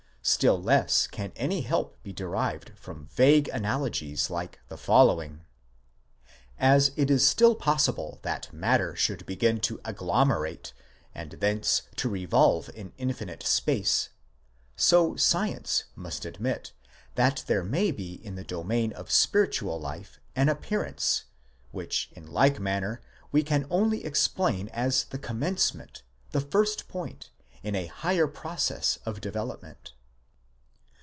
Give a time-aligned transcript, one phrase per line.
[0.23, 5.43] Still less can any help be derived from vague analogies like the following:
[6.59, 10.73] as it is still possible that matter should begin to agglomerate
[11.15, 14.09] and thence to revolve in infinite space;
[14.75, 16.71] so science must admit,
[17.15, 21.23] that there may be in the domain of spiritual life an appearance,
[21.71, 27.31] which in like manner we can only explain as the commencement, the first point,
[27.63, 29.93] in a higher process of development.